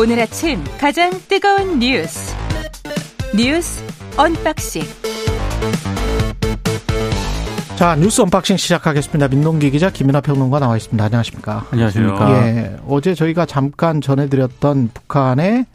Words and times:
오늘 0.00 0.20
아침 0.20 0.62
가장 0.78 1.10
뜨거운 1.28 1.80
뉴스 1.80 2.32
뉴스 3.36 3.82
언박싱 4.16 4.82
자 7.76 7.96
뉴스 7.96 8.20
언박싱 8.20 8.56
시작하겠습니다. 8.56 9.28
민동기 9.28 9.70
기자 9.70 9.90
김민하 9.90 10.20
평론가 10.20 10.60
나와 10.60 10.76
있습니다. 10.76 11.04
안녕하십니까? 11.04 11.66
안녕하십니까? 11.70 12.46
예, 12.46 12.76
어제 12.88 13.14
저희가 13.14 13.46
잠깐 13.46 14.00
전해드렸던 14.00 14.90
북한의 14.94 15.66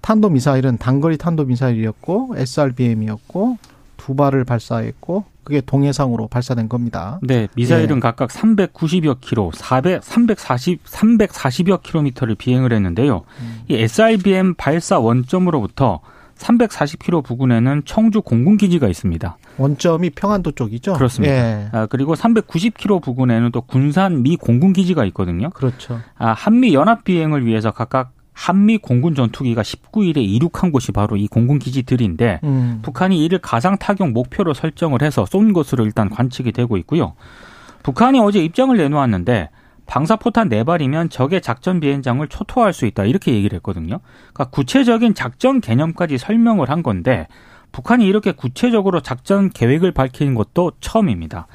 탄도 0.00 0.30
미사일은 0.30 0.78
단거리 0.78 1.16
탄도 1.16 1.44
미사일이었고 1.44 2.34
SRBM이었고 2.36 3.58
두 3.96 4.16
발을 4.16 4.44
발사했고 4.44 5.24
그게 5.44 5.60
동해상으로 5.60 6.28
발사된 6.28 6.68
겁니다. 6.68 7.20
네, 7.22 7.48
미사일은 7.54 7.96
예. 7.96 8.00
각각 8.00 8.30
390여 8.30 9.20
킬로, 9.20 9.50
400, 9.54 10.02
340, 10.02 10.84
340여 10.84 11.82
킬로미터를 11.82 12.34
비행을 12.34 12.72
했는데요. 12.72 13.22
음. 13.40 13.60
이 13.68 13.74
SRBM 13.76 14.54
발사 14.54 14.98
원점으로부터 14.98 16.00
340km 16.38 17.22
부근에는 17.22 17.82
청주 17.84 18.22
공군기지가 18.22 18.88
있습니다. 18.88 19.36
원점이 19.56 20.10
평안도 20.10 20.52
쪽이죠? 20.52 20.94
그렇습니다. 20.94 21.34
예, 21.34 21.68
아, 21.72 21.86
그리고 21.86 22.14
390km 22.14 23.02
부근에는 23.02 23.52
또 23.52 23.60
군산 23.60 24.22
미 24.22 24.36
공군기지가 24.36 25.04
있거든요. 25.06 25.50
그렇죠. 25.50 26.00
아, 26.16 26.32
한미 26.32 26.74
연합 26.74 27.04
비행을 27.04 27.46
위해서 27.46 27.70
각각 27.70 28.12
한미 28.34 28.78
공군 28.78 29.14
전투기가 29.14 29.62
19일에 29.62 30.18
이륙한 30.18 30.72
곳이 30.72 30.92
바로 30.92 31.16
이 31.16 31.28
공군 31.28 31.58
기지들인데 31.58 32.40
음. 32.44 32.80
북한이 32.82 33.24
이를 33.24 33.38
가상 33.38 33.78
타격 33.78 34.10
목표로 34.10 34.52
설정을 34.54 35.02
해서 35.02 35.24
쏜 35.24 35.52
것으로 35.52 35.84
일단 35.84 36.10
관측이 36.10 36.52
되고 36.52 36.76
있고요. 36.78 37.14
북한이 37.84 38.18
어제 38.20 38.42
입장을 38.44 38.76
내놓았는데 38.76 39.50
방사포탄 39.86 40.48
4발이면 40.48 41.10
적의 41.10 41.42
작전 41.42 41.78
비행장을 41.78 42.26
초토화할 42.26 42.72
수 42.72 42.86
있다 42.86 43.04
이렇게 43.04 43.32
얘기를 43.32 43.56
했거든요. 43.56 44.00
그러니까 44.32 44.44
구체적인 44.50 45.14
작전 45.14 45.60
개념까지 45.60 46.18
설명을 46.18 46.70
한 46.70 46.82
건데 46.82 47.28
북한이 47.70 48.06
이렇게 48.06 48.32
구체적으로 48.32 49.00
작전 49.00 49.50
계획을 49.50 49.92
밝히는 49.92 50.34
것도 50.34 50.72
처음입니다. 50.80 51.46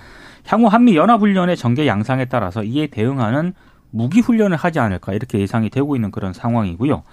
향후 0.47 0.67
한미 0.67 0.95
연합훈련의 0.95 1.57
전개 1.57 1.87
양상에 1.87 2.25
따라서 2.25 2.63
이에 2.63 2.87
대응하는 2.87 3.53
무기 3.91 4.19
훈련을 4.19 4.57
하지 4.57 4.79
않을까 4.79 5.13
이렇게 5.13 5.39
예상이 5.39 5.69
되고 5.69 5.95
있는 5.95 6.11
그런 6.11 6.33
상황이고요. 6.33 7.03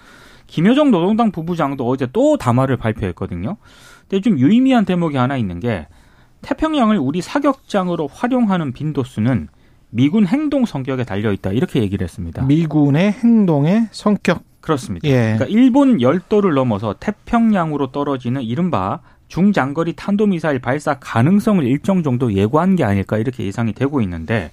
김여정 0.47 0.91
노동당 0.91 1.31
부부장도 1.31 1.87
어제 1.87 2.07
또 2.13 2.37
담화를 2.37 2.77
발표했거든요. 2.77 3.57
근데 4.07 4.21
좀 4.21 4.39
유의미한 4.39 4.85
대목이 4.85 5.17
하나 5.17 5.37
있는 5.37 5.59
게 5.59 5.87
태평양을 6.41 6.97
우리 6.97 7.21
사격장으로 7.21 8.07
활용하는 8.07 8.71
빈도수는 8.71 9.49
미군 9.89 10.25
행동 10.25 10.65
성격에 10.65 11.03
달려 11.03 11.31
있다 11.31 11.51
이렇게 11.51 11.81
얘기를 11.81 12.03
했습니다. 12.03 12.43
미군의 12.43 13.11
행동의 13.13 13.87
성격. 13.91 14.43
그렇습니다. 14.61 15.07
예. 15.07 15.35
그러니까 15.37 15.45
일본 15.45 16.01
열도를 16.01 16.53
넘어서 16.53 16.93
태평양으로 16.99 17.91
떨어지는 17.91 18.41
이른바 18.41 18.99
중장거리 19.29 19.93
탄도미사일 19.93 20.59
발사 20.59 20.99
가능성을 20.99 21.63
일정 21.65 22.03
정도 22.03 22.33
예고한 22.33 22.75
게 22.75 22.83
아닐까 22.83 23.17
이렇게 23.17 23.45
예상이 23.45 23.73
되고 23.73 24.01
있는데 24.01 24.51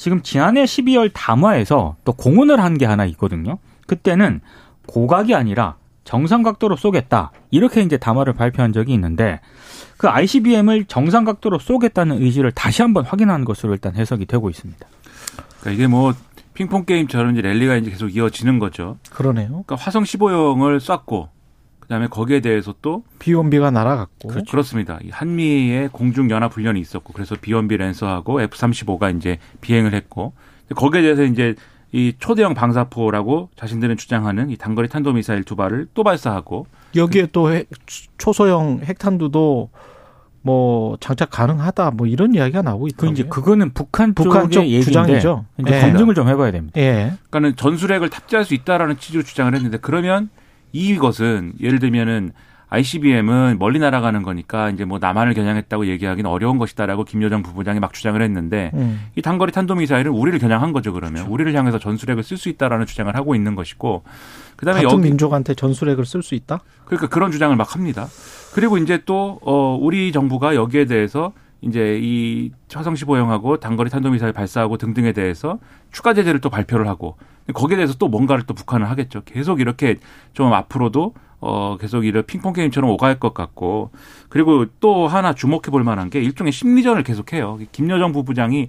지금 0.00 0.22
지난해 0.22 0.64
12월 0.64 1.10
담화에서 1.12 1.96
또 2.06 2.12
공언을 2.14 2.58
한 2.58 2.78
게 2.78 2.86
하나 2.86 3.04
있거든요. 3.04 3.58
그때는 3.86 4.40
고각이 4.86 5.34
아니라 5.34 5.76
정상 6.04 6.42
각도로 6.42 6.76
쏘겠다 6.76 7.32
이렇게 7.50 7.82
이제 7.82 7.98
담화를 7.98 8.32
발표한 8.32 8.72
적이 8.72 8.94
있는데 8.94 9.40
그 9.98 10.08
ICBM을 10.08 10.86
정상 10.86 11.24
각도로 11.24 11.58
쏘겠다는 11.58 12.22
의지를 12.22 12.50
다시 12.52 12.80
한번 12.80 13.04
확인한 13.04 13.44
것으로 13.44 13.74
일단 13.74 13.94
해석이 13.94 14.24
되고 14.24 14.48
있습니다. 14.48 14.86
그러니까 15.60 15.70
이게 15.72 15.86
뭐 15.86 16.14
핑퐁 16.54 16.86
게임처럼 16.86 17.32
이제 17.32 17.42
랠리가 17.42 17.76
이제 17.76 17.90
계속 17.90 18.08
이어지는 18.08 18.58
거죠. 18.58 18.96
그러네요. 19.10 19.48
그러니까 19.48 19.74
화성 19.76 20.04
15형을 20.04 20.80
쐈고 20.80 21.28
그다음에 21.90 22.06
거기에 22.06 22.38
대해서 22.38 22.72
또 22.82 23.02
비온비가 23.18 23.72
날아갔고. 23.72 24.28
그렇습니다 24.48 25.00
한미의 25.10 25.88
공중 25.90 26.30
연합 26.30 26.52
훈련이 26.54 26.78
있었고 26.78 27.12
그래서 27.12 27.34
B1B 27.34 27.78
랜서하고 27.78 28.40
F35가 28.42 29.16
이제 29.16 29.38
비행을 29.60 29.92
했고 29.92 30.32
거기에 30.76 31.02
대해서 31.02 31.24
이제 31.24 31.56
이 31.90 32.12
초대형 32.16 32.54
방사포라고 32.54 33.50
자신들은 33.56 33.96
주장하는 33.96 34.50
이 34.50 34.56
단거리 34.56 34.88
탄도 34.88 35.14
미사일 35.14 35.42
두 35.42 35.56
발을 35.56 35.88
또 35.92 36.04
발사하고 36.04 36.68
여기에 36.94 37.30
또 37.32 37.52
핵- 37.52 37.68
초소형 38.18 38.82
핵탄두도 38.84 39.70
뭐 40.42 40.96
장착 41.00 41.30
가능하다 41.30 41.90
뭐 41.90 42.06
이런 42.06 42.36
이야기가 42.36 42.62
나오고 42.62 42.84
그 42.84 42.88
있더라고요. 42.90 43.12
이제 43.12 43.24
그거는 43.24 43.74
북한, 43.74 44.14
북한 44.14 44.48
쪽 44.48 44.62
얘기인데 44.62 44.84
주장이죠. 44.84 45.44
이제 45.58 45.74
예. 45.76 45.80
검증을 45.80 46.14
좀 46.14 46.28
해봐야 46.28 46.52
됩니다. 46.52 46.80
예. 46.80 47.14
그러니까는 47.30 47.56
전술핵을 47.56 48.10
탑재할 48.10 48.44
수 48.44 48.54
있다라는 48.54 48.96
취지로 48.98 49.24
주장을 49.24 49.52
했는데 49.52 49.76
그러면 49.82 50.30
이것은 50.72 51.54
예를 51.60 51.78
들면은 51.78 52.32
ICBM은 52.70 53.56
멀리 53.58 53.80
날아가는 53.80 54.22
거니까 54.22 54.70
이제 54.70 54.84
뭐 54.84 55.00
남한을 55.00 55.34
겨냥했다고 55.34 55.86
얘기하기는 55.86 56.30
어려운 56.30 56.56
것이다라고 56.56 57.04
김여정 57.04 57.42
부부장이 57.42 57.80
막 57.80 57.92
주장을 57.92 58.20
했는데 58.22 58.70
음. 58.74 59.06
이 59.16 59.22
단거리 59.22 59.50
탄도미사일은 59.50 60.12
우리를 60.12 60.38
겨냥한 60.38 60.72
거죠 60.72 60.92
그러면 60.92 61.26
우리를 61.26 61.52
향해서 61.52 61.80
전술핵을 61.80 62.22
쓸 62.22 62.36
수 62.36 62.48
있다라는 62.48 62.86
주장을 62.86 63.12
하고 63.16 63.34
있는 63.34 63.56
것이고 63.56 64.04
그다음에 64.54 64.82
같은 64.82 65.00
민족한테 65.00 65.54
전술핵을 65.54 66.04
쓸 66.04 66.22
수 66.22 66.34
있다? 66.36 66.60
그러니까 66.84 67.08
그런 67.08 67.32
주장을 67.32 67.54
막 67.56 67.74
합니다. 67.74 68.06
그리고 68.54 68.78
이제 68.78 69.00
또, 69.06 69.40
어, 69.42 69.78
우리 69.80 70.12
정부가 70.12 70.54
여기에 70.54 70.84
대해서 70.84 71.32
이제 71.62 71.98
이 72.00 72.52
화성 72.72 72.94
15형하고 72.94 73.60
단거리 73.60 73.90
탄도미사일 73.90 74.32
발사하고 74.32 74.76
등등에 74.76 75.12
대해서 75.12 75.58
추가 75.92 76.14
제재를 76.14 76.40
또 76.40 76.50
발표를 76.50 76.88
하고 76.88 77.16
거기에 77.52 77.76
대해서 77.76 77.94
또 77.98 78.08
뭔가를 78.08 78.44
또 78.46 78.54
북한은 78.54 78.86
하겠죠. 78.86 79.22
계속 79.24 79.60
이렇게 79.60 79.96
좀 80.32 80.52
앞으로도 80.52 81.14
어, 81.40 81.76
계속 81.80 82.04
이런 82.04 82.24
핑퐁 82.26 82.52
게임처럼 82.52 82.90
오갈 82.90 83.18
것 83.18 83.32
같고 83.32 83.90
그리고 84.28 84.66
또 84.80 85.08
하나 85.08 85.32
주목해 85.34 85.70
볼 85.70 85.84
만한 85.84 86.10
게 86.10 86.20
일종의 86.20 86.52
심리전을 86.52 87.02
계속해요. 87.02 87.58
김여정 87.72 88.12
부부장이 88.12 88.68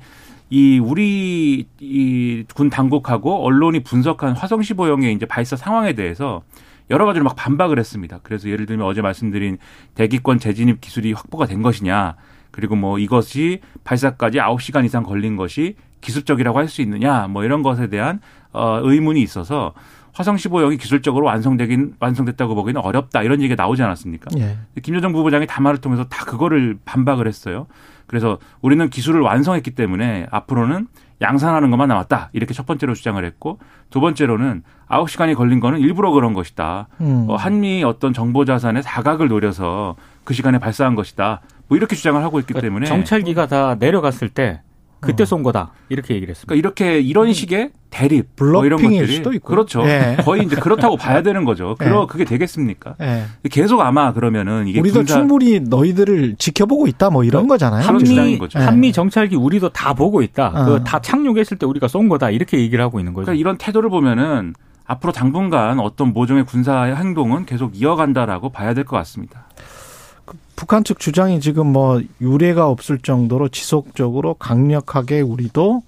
이 0.50 0.80
우리 0.80 1.66
이 1.80 2.44
군 2.54 2.70
당국하고 2.70 3.46
언론이 3.46 3.84
분석한 3.84 4.34
화성 4.34 4.60
15형의 4.62 5.16
이제 5.16 5.26
발사 5.26 5.56
상황에 5.56 5.94
대해서 5.94 6.42
여러 6.90 7.06
가지로 7.06 7.24
막 7.24 7.36
반박을 7.36 7.80
했습니다. 7.80 8.20
그래서 8.24 8.50
예를 8.50 8.66
들면 8.66 8.86
어제 8.86 9.02
말씀드린 9.02 9.58
대기권 9.96 10.40
재진입 10.40 10.82
기술이 10.82 11.14
확보가 11.14 11.46
된 11.46 11.62
것이냐, 11.62 12.16
그리고 12.52 12.76
뭐 12.76 13.00
이것이 13.00 13.62
발사까지 13.86 14.40
9시간 14.40 14.84
이상 14.84 15.04
걸린 15.04 15.38
것이 15.38 15.76
기술적이라고 16.02 16.58
할 16.58 16.68
수 16.68 16.82
있느냐, 16.82 17.28
뭐 17.28 17.44
이런 17.44 17.64
것에 17.64 17.88
대한 17.88 18.20
어 18.54 18.80
의문이 18.84 19.22
있어서 19.22 19.74
화성 20.14 20.36
15형이 20.36 20.78
기술적으로 20.80 21.26
완성되긴 21.26 21.96
완성됐다고 22.00 22.54
보기는 22.56 22.82
어렵다 22.82 23.24
이런 23.24 23.42
얘기가 23.42 23.62
나오지 23.62 23.82
않았습니까? 23.84 24.30
예. 24.38 24.58
김여정 24.82 25.14
부부장이 25.14 25.48
담화를 25.48 25.80
통해서 25.80 26.04
다 26.06 26.26
그거를 26.26 26.78
반박을 26.84 27.28
했어요. 27.28 27.68
그래서 28.08 28.38
우리는 28.62 28.90
기술을 28.90 29.22
완성했기 29.22 29.72
때문에 29.72 30.28
앞으로는 30.32 30.88
양산하는 31.22 31.70
것만 31.72 31.88
남았다. 31.88 32.30
이렇게 32.34 32.54
첫 32.54 32.66
번째로 32.66 32.94
주장을 32.94 33.24
했고 33.24 33.60
두 33.90 34.02
번째로는 34.02 34.64
9시간이 34.90 35.36
걸린 35.36 35.60
거는 35.62 35.80
일부러 35.80 36.12
그런 36.12 36.34
것이다. 36.34 36.88
음. 37.00 37.28
어, 37.30 37.36
한미 37.38 37.84
어떤 37.86 38.12
정보 38.12 38.44
자산의 38.44 38.84
사각을 38.84 39.30
노려서 39.30 39.96
그 40.26 40.34
시간에 40.34 40.58
발사한 40.60 40.96
것이다. 40.96 41.40
뭐 41.70 41.78
이렇게 41.78 41.96
주장을 41.96 42.22
하고 42.22 42.40
있기 42.40 42.54
때문에 42.54 42.86
그러니까 42.86 42.96
정찰기가 42.96 43.48
다 43.48 43.76
내려갔을 43.80 44.28
때 44.28 44.62
그때 45.02 45.26
쏜 45.26 45.44
거다 45.44 45.72
이렇게 45.90 46.14
얘기를 46.16 46.32
했습니다. 46.32 46.48
그러니까 46.48 46.68
이렇게 46.86 47.00
이런 47.02 47.34
식의 47.34 47.72
대립 47.90 48.28
뭐 48.38 48.66
이런 48.66 48.78
블러핑일 48.78 49.02
것들이 49.02 49.16
수도 49.18 49.34
있고. 49.34 49.48
그렇죠. 49.50 49.84
예. 49.86 50.18
거의 50.24 50.44
이제 50.46 50.56
그렇다고 50.56 50.96
봐야 50.96 51.22
되는 51.24 51.44
거죠. 51.44 51.76
그러 51.78 52.04
예. 52.04 52.06
그게 52.08 52.24
되겠습니까? 52.24 52.96
예. 53.02 53.26
계속 53.50 53.82
아마 53.82 54.14
그러면은 54.14 54.68
이게 54.68 54.80
우리도 54.80 55.00
군사 55.00 55.16
충분히 55.16 55.60
너희들을 55.60 56.36
지켜보고 56.38 56.88
있다 56.88 57.10
뭐 57.10 57.24
이런 57.24 57.48
거잖아요. 57.48 57.82
그런 57.86 57.96
한미 58.08 58.38
거죠. 58.38 58.60
예. 58.60 58.64
한미 58.64 58.92
정찰기 58.94 59.36
우리도 59.36 59.70
다 59.70 59.94
보고 59.94 60.22
있다. 60.22 60.48
어. 60.56 60.66
그거 60.66 60.80
다 60.84 61.00
착륙했을 61.02 61.58
때 61.58 61.66
우리가 61.66 61.88
쏜 61.88 62.08
거다 62.08 62.30
이렇게 62.30 62.60
얘기를 62.60 62.84
하고 62.84 63.00
있는 63.00 63.14
거죠. 63.14 63.26
그러니까 63.26 63.40
이런 63.40 63.58
태도를 63.58 63.90
보면은 63.90 64.54
앞으로 64.86 65.12
당분간 65.14 65.80
어떤 65.80 66.14
모종의 66.14 66.46
군사 66.46 66.84
행동은 66.84 67.46
계속 67.46 67.72
이어간다라고 67.80 68.50
봐야 68.50 68.74
될 68.74 68.84
것 68.86 68.98
같습니다. 68.98 69.46
북한 70.62 70.84
측 70.84 71.00
주장이 71.00 71.40
지금 71.40 71.66
뭐 71.66 72.04
유례가 72.22 72.70
없을 72.70 73.00
정도로 73.00 73.50
지속적으로 73.50 74.36
강력하게 74.36 75.22
우리도 75.22 75.82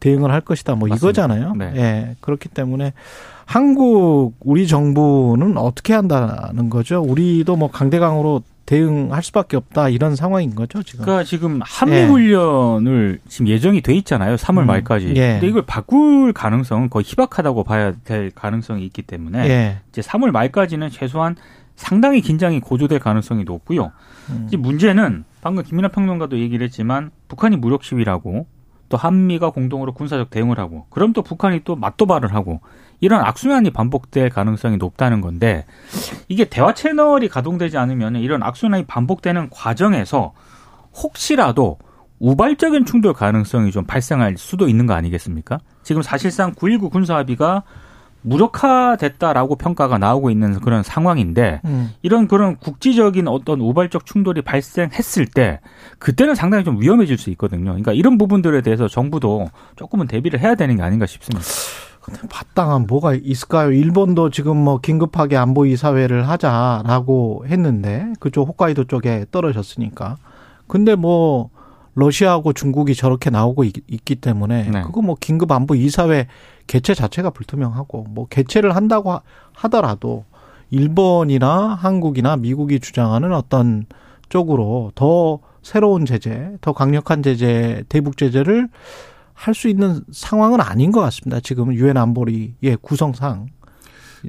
대응을 0.00 0.30
할 0.30 0.42
것이다. 0.42 0.74
뭐 0.74 0.86
맞습니다. 0.86 1.06
이거잖아요. 1.06 1.54
네. 1.54 1.72
예. 1.76 2.16
그렇기 2.20 2.50
때문에 2.50 2.92
한국 3.46 4.34
우리 4.40 4.66
정부는 4.66 5.56
어떻게 5.56 5.94
한다는 5.94 6.68
거죠? 6.68 7.00
우리도 7.00 7.56
뭐 7.56 7.70
강대강으로 7.70 8.42
대응할 8.66 9.22
수밖에 9.22 9.56
없다 9.56 9.88
이런 9.88 10.14
상황인 10.14 10.54
거죠 10.54 10.82
지금. 10.82 11.06
그러니까 11.06 11.24
지금 11.24 11.60
한미 11.62 11.96
예. 11.96 12.04
훈련을 12.04 13.20
지금 13.28 13.48
예정이 13.48 13.80
돼 13.80 13.94
있잖아요. 13.94 14.36
3월 14.36 14.58
음, 14.58 14.66
말까지. 14.66 15.14
예. 15.16 15.38
근데 15.40 15.46
이걸 15.46 15.62
바꿀 15.62 16.34
가능성은 16.34 16.90
거의 16.90 17.02
희박하다고 17.06 17.64
봐야 17.64 17.94
될 18.04 18.30
가능성이 18.34 18.84
있기 18.84 19.00
때문에 19.00 19.48
예. 19.48 19.78
이제 19.88 20.02
3월 20.02 20.32
말까지는 20.32 20.90
최소한 20.90 21.34
상당히 21.76 22.20
긴장이 22.20 22.60
고조될 22.60 22.98
가능성이 22.98 23.44
높고요. 23.44 23.92
음. 24.30 24.44
이제 24.48 24.56
문제는 24.56 25.24
방금 25.40 25.62
김민하 25.62 25.88
평론가도 25.88 26.38
얘기를 26.38 26.64
했지만 26.64 27.10
북한이 27.28 27.56
무력 27.56 27.84
시위라고 27.84 28.46
또 28.88 28.96
한미가 28.96 29.50
공동으로 29.50 29.92
군사적 29.92 30.30
대응을 30.30 30.58
하고 30.58 30.86
그럼 30.90 31.12
또 31.12 31.22
북한이 31.22 31.60
또 31.64 31.76
맞도발을 31.76 32.34
하고 32.34 32.60
이런 33.00 33.20
악순환이 33.24 33.70
반복될 33.70 34.30
가능성이 34.30 34.76
높다는 34.76 35.20
건데 35.20 35.66
이게 36.28 36.44
대화 36.44 36.74
채널이 36.74 37.28
가동되지 37.28 37.76
않으면 37.76 38.16
이런 38.16 38.42
악순환이 38.42 38.86
반복되는 38.86 39.50
과정에서 39.50 40.32
혹시라도 40.94 41.78
우발적인 42.18 42.84
충돌 42.84 43.12
가능성이 43.12 43.70
좀 43.70 43.84
발생할 43.84 44.36
수도 44.36 44.68
있는 44.68 44.86
거 44.86 44.94
아니겠습니까? 44.94 45.58
지금 45.82 46.02
사실상 46.02 46.52
9.19 46.52 46.90
군사합의가 46.90 47.62
무력화됐다라고 48.22 49.56
평가가 49.56 49.98
나오고 49.98 50.30
있는 50.30 50.60
그런 50.60 50.82
상황인데 50.82 51.60
음. 51.64 51.92
이런 52.02 52.28
그런 52.28 52.56
국지적인 52.56 53.28
어떤 53.28 53.60
우발적 53.60 54.06
충돌이 54.06 54.42
발생했을 54.42 55.26
때 55.26 55.60
그때는 55.98 56.34
상당히 56.34 56.64
좀 56.64 56.80
위험해질 56.80 57.16
수 57.18 57.30
있거든요. 57.30 57.70
그러니까 57.70 57.92
이런 57.92 58.18
부분들에 58.18 58.60
대해서 58.60 58.88
정부도 58.88 59.48
조금은 59.76 60.08
대비를 60.08 60.40
해야 60.40 60.54
되는 60.54 60.76
게 60.76 60.82
아닌가 60.82 61.06
싶습니다. 61.06 61.46
근데 62.00 62.20
마땅한 62.32 62.86
뭐가 62.86 63.14
있을까요? 63.14 63.70
일본도 63.70 64.30
지금 64.30 64.56
뭐 64.56 64.78
긴급하게 64.78 65.36
안보 65.36 65.66
이사회를 65.66 66.28
하자라고 66.28 67.44
했는데 67.46 68.12
그쪽 68.18 68.48
홋카이도 68.48 68.84
쪽에 68.84 69.26
떨어졌으니까. 69.30 70.16
근데 70.66 70.94
뭐 70.94 71.50
러시아하고 71.94 72.52
중국이 72.52 72.94
저렇게 72.94 73.28
나오고 73.28 73.64
있, 73.64 73.72
기 74.04 74.14
때문에 74.14 74.70
네. 74.70 74.82
그거 74.82 75.02
뭐 75.02 75.16
긴급 75.18 75.50
안보 75.50 75.74
이사회 75.74 76.28
개최 76.68 76.94
자체가 76.94 77.30
불투명하고 77.30 78.06
뭐 78.10 78.28
개최를 78.28 78.76
한다고 78.76 79.20
하더라도 79.52 80.24
일본이나 80.70 81.74
한국이나 81.74 82.36
미국이 82.36 82.78
주장하는 82.78 83.32
어떤 83.32 83.86
쪽으로 84.28 84.92
더 84.94 85.40
새로운 85.62 86.06
제재, 86.06 86.52
더 86.60 86.72
강력한 86.72 87.24
제재, 87.24 87.82
대북 87.88 88.16
제재를 88.16 88.68
할 89.38 89.54
수 89.54 89.68
있는 89.68 90.02
상황은 90.10 90.60
아닌 90.60 90.90
것 90.90 91.00
같습니다. 91.00 91.38
지금 91.38 91.72
유엔 91.72 91.96
안보리의 91.96 92.76
구성상. 92.82 93.46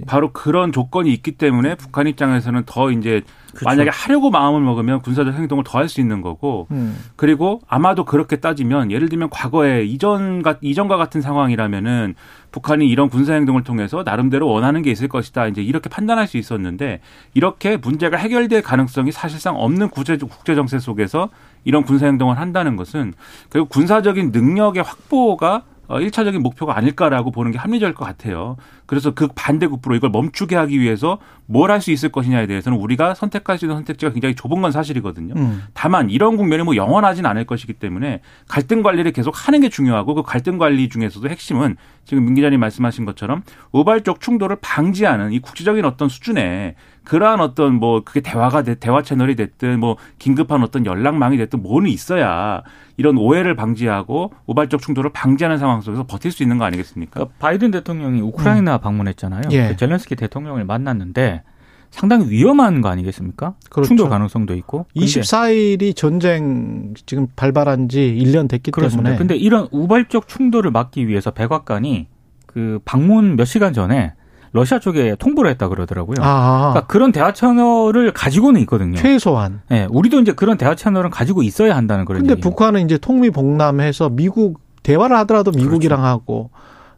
바로 0.07 0.31
그런 0.31 0.71
조건이 0.71 1.11
있기 1.13 1.33
때문에 1.33 1.75
북한 1.75 2.07
입장에서는 2.07 2.63
더 2.65 2.91
이제 2.91 3.21
그렇죠. 3.49 3.65
만약에 3.65 3.89
하려고 3.89 4.29
마음을 4.29 4.61
먹으면 4.61 5.01
군사적 5.01 5.33
행동을 5.33 5.63
더 5.63 5.79
할 5.79 5.89
수 5.89 5.99
있는 6.01 6.21
거고 6.21 6.67
음. 6.71 6.97
그리고 7.15 7.61
아마도 7.67 8.05
그렇게 8.05 8.35
따지면 8.35 8.91
예를 8.91 9.09
들면 9.09 9.29
과거에 9.31 9.83
이전과 9.85 10.57
이전과 10.61 10.97
같은 10.97 11.21
상황이라면은 11.21 12.15
북한이 12.51 12.87
이런 12.87 13.09
군사 13.09 13.33
행동을 13.33 13.63
통해서 13.63 14.03
나름대로 14.03 14.47
원하는 14.47 14.81
게 14.81 14.91
있을 14.91 15.07
것이다 15.07 15.47
이제 15.47 15.61
이렇게 15.61 15.89
판단할 15.89 16.27
수 16.27 16.37
있었는데 16.37 16.99
이렇게 17.33 17.77
문제가 17.77 18.17
해결될 18.17 18.61
가능성이 18.61 19.11
사실상 19.11 19.55
없는 19.55 19.89
국제 19.89 20.17
국제 20.17 20.53
정세 20.55 20.77
속에서 20.79 21.29
이런 21.63 21.83
군사 21.83 22.05
행동을 22.05 22.37
한다는 22.39 22.75
것은 22.75 23.13
결국 23.49 23.69
군사적인 23.69 24.31
능력의 24.31 24.83
확보가 24.83 25.63
어, 25.89 25.99
1차적인 25.99 26.37
목표가 26.39 26.77
아닐까라고 26.77 27.31
보는 27.31 27.51
게 27.51 27.57
합리적일 27.57 27.95
것 27.95 28.05
같아요. 28.05 28.57
그래서 28.85 29.11
그 29.11 29.27
반대급부로 29.33 29.95
이걸 29.95 30.11
멈추게 30.11 30.55
하기 30.55 30.79
위해서 30.79 31.17
뭘 31.47 31.71
할 31.71 31.81
수 31.81 31.91
있을 31.91 32.09
것이냐에 32.09 32.45
대해서는 32.45 32.77
우리가 32.77 33.15
선택할 33.15 33.57
수 33.57 33.65
있는 33.65 33.75
선택지가 33.77 34.11
굉장히 34.13 34.35
좁은 34.35 34.61
건 34.61 34.71
사실이거든요. 34.71 35.33
음. 35.35 35.63
다만 35.73 36.09
이런 36.11 36.37
국면이 36.37 36.61
뭐 36.63 36.75
영원하진 36.75 37.25
않을 37.25 37.45
것이기 37.45 37.73
때문에 37.73 38.21
갈등 38.47 38.83
관리를 38.83 39.11
계속 39.13 39.47
하는 39.47 39.61
게 39.61 39.69
중요하고 39.69 40.13
그 40.13 40.23
갈등 40.23 40.57
관리 40.59 40.89
중에서도 40.89 41.27
핵심은 41.27 41.75
지금 42.05 42.25
민 42.25 42.35
기자님 42.35 42.59
말씀하신 42.59 43.05
것처럼 43.05 43.41
우발적 43.71 44.19
충돌을 44.21 44.57
방지하는 44.61 45.31
이 45.31 45.39
국제적인 45.39 45.85
어떤 45.85 46.07
수준의 46.07 46.75
그러한 47.09 47.41
어떤 47.41 47.73
뭐 47.73 48.03
그게 48.03 48.21
대화가 48.21 48.61
돼 48.61 48.75
대화 48.75 49.01
채널이 49.01 49.35
됐든 49.35 49.79
뭐 49.79 49.97
긴급한 50.19 50.61
어떤 50.61 50.85
연락망이 50.85 51.37
됐든 51.37 51.63
뭐는 51.63 51.89
있어야 51.89 52.61
이런 52.97 53.17
오해를 53.17 53.55
방지하고 53.55 54.31
우발적 54.45 54.79
충돌을 54.79 55.11
방지하는 55.11 55.57
상황 55.57 55.81
속에서 55.81 56.05
버틸 56.05 56.31
수 56.31 56.43
있는 56.43 56.59
거 56.59 56.65
아니겠습니까? 56.65 57.13
그러니까 57.13 57.35
바이든 57.39 57.71
대통령이 57.71 58.21
우크라이나 58.21 58.75
음. 58.75 58.81
방문했잖아요. 58.81 59.41
예. 59.49 59.69
그 59.69 59.77
젤렌스키 59.77 60.15
대통령을 60.17 60.65
만났는데 60.65 61.41
상당히 61.89 62.29
위험한 62.29 62.81
거 62.81 62.89
아니겠습니까? 62.89 63.55
그렇죠. 63.71 63.87
충돌 63.87 64.09
가능성도 64.09 64.53
있고. 64.53 64.85
24일이 64.95 65.95
전쟁 65.95 66.93
지금 67.07 67.25
발발한 67.35 67.89
지 67.89 68.15
1년 68.19 68.47
됐기 68.47 68.69
그렇습니다. 68.69 69.09
때문에. 69.09 69.17
근데 69.17 69.35
이런 69.35 69.67
우발적 69.71 70.27
충돌을 70.27 70.69
막기 70.69 71.07
위해서 71.07 71.31
백악관이 71.31 72.05
그 72.45 72.79
방문 72.85 73.35
몇 73.35 73.45
시간 73.45 73.73
전에 73.73 74.13
러시아 74.51 74.79
쪽에 74.79 75.15
통보를 75.15 75.51
했다 75.51 75.67
그러더라고요. 75.67 76.17
아. 76.21 76.71
그러니까 76.71 76.87
그런 76.87 77.11
대화 77.11 77.33
채널을 77.33 78.13
가지고는 78.13 78.61
있거든요. 78.61 78.97
최소한. 78.97 79.61
네, 79.69 79.87
우리도 79.89 80.19
이제 80.19 80.31
그런 80.33 80.57
대화 80.57 80.75
채널은 80.75 81.09
가지고 81.09 81.43
있어야 81.43 81.75
한다는 81.75 82.05
그런. 82.05 82.21
근데 82.21 82.33
얘기입니다. 82.33 82.49
북한은 82.49 82.85
이제 82.85 82.97
통미봉남해서 82.97 84.09
미국 84.09 84.61
대화를 84.83 85.17
하더라도 85.17 85.51
미국이랑 85.51 85.99
그렇죠. 85.99 86.07
하고 86.07 86.49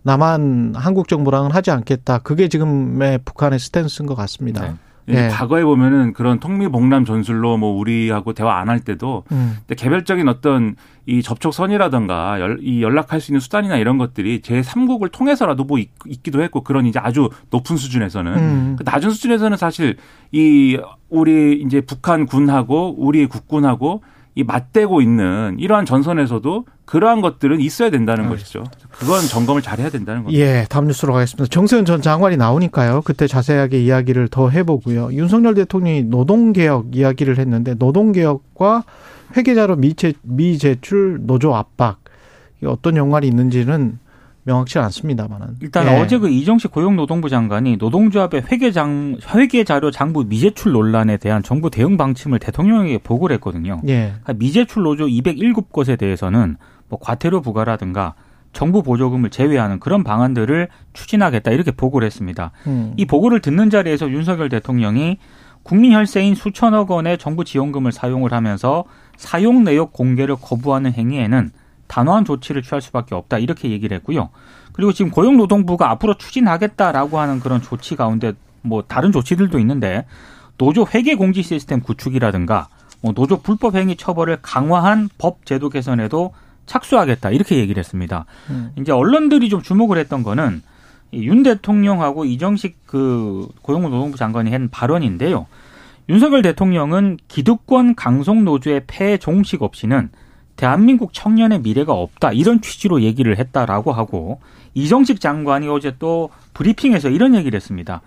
남한 0.04 0.74
한국 0.76 1.08
정부랑은 1.08 1.52
하지 1.52 1.72
않겠다. 1.72 2.20
그게 2.20 2.48
지금의 2.48 3.20
북한의 3.26 3.60
스탠스인 3.60 4.08
것 4.08 4.16
같습니다. 4.16 4.62
네. 4.62 4.76
예. 5.14 5.28
과거에 5.28 5.64
보면은 5.64 6.14
그런 6.14 6.40
통미봉남 6.40 7.06
전술로 7.06 7.58
뭐 7.58 7.78
우리하고 7.78 8.34
대화 8.34 8.58
안 8.60 8.70
할 8.72 8.80
때도 8.80 9.24
음. 9.32 9.58
개별적인 9.76 10.28
어떤 10.30 10.76
이 11.06 11.22
접촉선이라든가 11.22 12.40
열, 12.40 12.60
이 12.62 12.82
연락할 12.82 13.20
수 13.20 13.32
있는 13.32 13.40
수단이나 13.40 13.76
이런 13.78 13.98
것들이 13.98 14.40
제3국을 14.42 15.12
통해서라도 15.12 15.66
뭐 15.66 15.78
있, 15.78 15.90
기도 16.24 16.42
했고 16.42 16.62
그런 16.64 16.86
이제 16.86 17.00
아주 17.00 17.30
높은 17.50 17.76
수준에서는 17.76 18.34
음. 18.38 18.76
그 18.78 18.84
낮은 18.84 19.10
수준에서는 19.10 19.58
사실 19.58 19.98
이 20.32 20.80
우리 21.10 21.62
이제 21.66 21.82
북한 21.82 22.26
군하고 22.26 22.96
우리 22.98 23.26
국군하고 23.26 24.04
이 24.34 24.44
맞대고 24.44 25.02
있는 25.02 25.58
이러한 25.60 25.86
전선에서도 25.86 26.66
그러한 26.86 27.22
것들은 27.22 27.60
있어야 27.60 27.90
된다는 27.90 28.26
알겠습니다. 28.26 28.70
것이죠. 28.70 28.88
그건 28.92 29.22
점검을 29.22 29.62
잘 29.62 29.80
해야 29.80 29.90
된다는 29.90 30.24
겁니다. 30.24 30.42
예, 30.42 30.66
다음 30.70 30.88
뉴스로 30.88 31.14
가겠습니다. 31.14 31.50
정세현 31.50 31.86
전 31.86 32.02
장관이 32.02 32.38
나오니까요. 32.38 33.02
그때 33.04 33.28
자세하게 33.28 33.82
이야기를 33.82 34.30
더 34.30 34.50
해보고요. 34.50 35.10
윤석열 35.14 35.54
대통령이 35.54 36.04
노동개혁 36.04 36.96
이야기를 36.96 37.38
했는데 37.40 37.74
노동개혁과 37.74 38.84
회계자료 39.36 39.76
미제, 39.76 40.14
미제출 40.22 41.20
노조 41.22 41.56
압박 41.56 42.00
어떤 42.66 42.96
연관이 42.98 43.28
있는지는 43.28 44.00
명확치 44.44 44.80
않습니다만은 44.80 45.58
일단 45.62 45.88
예. 45.88 46.00
어제 46.00 46.18
그 46.18 46.30
이정식 46.30 46.72
고용노동부 46.72 47.30
장관이 47.30 47.78
노동조합의 47.78 48.44
회계장 48.52 49.18
회계자료 49.34 49.92
장부 49.92 50.26
미제출 50.26 50.72
논란에 50.72 51.18
대한 51.18 51.44
정부 51.44 51.70
대응 51.70 51.98
방침을 51.98 52.40
대통령에게 52.40 52.98
보고를 53.00 53.36
했거든요. 53.36 53.82
예. 53.88 54.14
그러니까 54.22 54.34
미제출 54.34 54.84
노조 54.84 55.06
207곳에 55.06 55.98
대해서는 55.98 56.58
뭐 56.90 57.00
과태료 57.00 57.42
부과라든가 57.42 58.16
정부 58.54 58.84
보조금을 58.84 59.30
제외하는 59.30 59.80
그런 59.80 60.04
방안들을 60.04 60.68
추진하겠다 60.94 61.52
이렇게 61.52 61.72
보고를 61.72 62.06
했습니다. 62.06 62.52
음. 62.68 62.94
이 62.98 63.06
보고를 63.06 63.40
듣는 63.40 63.70
자리에서 63.70 64.10
윤석열 64.10 64.50
대통령이 64.50 65.18
국민 65.64 65.94
혈세인 65.94 66.36
수천억 66.36 66.92
원의 66.92 67.18
정부 67.18 67.46
지원금을 67.46 67.92
사용을 67.92 68.34
하면서 68.34 68.84
사용 69.16 69.64
내역 69.64 69.94
공개를 69.94 70.36
거부하는 70.36 70.92
행위에는 70.94 71.52
단호한 71.92 72.24
조치를 72.24 72.62
취할 72.62 72.82
수밖에 72.82 73.16
없다 73.16 73.38
이렇게 73.38 73.70
얘기를 73.70 73.96
했고요. 73.98 74.30
그리고 74.72 74.94
지금 74.94 75.12
고용노동부가 75.12 75.90
앞으로 75.92 76.14
추진하겠다라고 76.14 77.20
하는 77.20 77.42
그런 77.42 77.62
조치 77.62 77.98
가운데 77.98 78.32
뭐 78.62 78.82
다른 78.88 79.12
조치들도 79.12 79.60
있는데 79.60 80.06
노조 80.58 80.88
회계 80.88 81.16
공지 81.16 81.44
시스템 81.44 81.82
구축이라든가 81.82 82.70
뭐 83.02 83.12
노조 83.12 83.42
불법 83.42 83.76
행위 83.76 83.98
처벌을 83.98 84.38
강화한 84.42 85.10
법 85.18 85.46
제도 85.46 85.68
개선에도 85.68 86.34
착수하겠다 86.66 87.32
이렇게 87.32 87.58
얘기를 87.58 87.82
했습니다. 87.82 88.26
음. 88.50 88.72
이제 88.80 88.94
언론들이 88.94 89.50
좀 89.50 89.62
주목을 89.62 89.98
했던 89.98 90.24
거는 90.24 90.62
윤 91.12 91.44
대통령하고 91.44 92.24
이정식 92.24 92.86
그 92.86 93.50
고용노동부 93.64 94.18
장관이 94.18 94.50
한 94.52 94.70
발언인데요. 94.70 95.46
윤석열 96.08 96.42
대통령은 96.42 97.18
기득권 97.28 97.96
강성 97.96 98.46
노조의 98.46 98.84
폐해 98.88 99.18
종식 99.18 99.62
없이는 99.62 100.10
대한민국 100.56 101.14
청년의 101.14 101.62
미래가 101.62 101.94
없다 101.94 102.32
이런 102.32 102.62
취지로 102.62 103.02
얘기를 103.02 103.38
했다라고 103.38 103.92
하고 103.92 104.40
이정식 104.74 105.20
장관이 105.20 105.68
어제 105.68 105.96
또 106.00 106.30
브리핑에서 106.54 107.10
이런 107.10 107.36
얘기를 107.36 107.56
했습니다. 107.56 108.02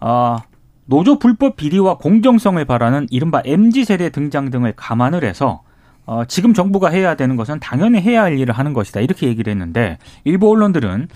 아, 0.00 0.38
노조 0.86 1.18
불법 1.18 1.56
비리와 1.56 1.98
공정성을 1.98 2.64
바라는 2.64 3.08
이른바 3.10 3.42
mz 3.44 3.84
세대 3.84 4.10
등장 4.10 4.50
등을 4.50 4.72
감안을 4.74 5.24
해서 5.24 5.62
어, 6.06 6.24
지금 6.24 6.54
정부가 6.54 6.88
해야 6.88 7.14
되는 7.14 7.36
것은 7.36 7.60
당연히 7.60 8.00
해야 8.00 8.22
할 8.22 8.38
일을 8.38 8.54
하는 8.54 8.72
것이다 8.72 9.00
이렇게 9.00 9.26
얘기를 9.28 9.50
했는데 9.50 9.98
일부 10.24 10.50
언론들은 10.50 11.08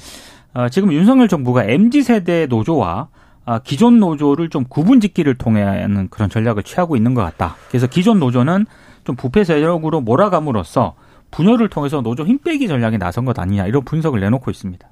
어, 0.54 0.68
지금 0.68 0.92
윤석열 0.92 1.28
정부가 1.28 1.64
mz 1.64 2.02
세대 2.02 2.46
노조와 2.46 3.08
아, 3.44 3.58
기존 3.58 3.98
노조를 3.98 4.50
좀 4.50 4.64
구분짓기를 4.68 5.36
통해 5.36 5.62
하는 5.62 6.08
그런 6.10 6.28
전략을 6.28 6.62
취하고 6.62 6.96
있는 6.96 7.14
것 7.14 7.22
같다. 7.22 7.56
그래서 7.68 7.86
기존 7.86 8.20
노조는 8.20 8.66
좀 9.04 9.16
부패 9.16 9.44
세력으로 9.44 10.00
몰아감으로써 10.00 10.94
분열을 11.30 11.68
통해서 11.68 12.00
노조 12.02 12.26
힘 12.26 12.38
빼기 12.38 12.68
전략에 12.68 12.98
나선 12.98 13.24
것 13.24 13.38
아니냐 13.38 13.66
이런 13.66 13.84
분석을 13.84 14.20
내놓고 14.20 14.50
있습니다. 14.50 14.86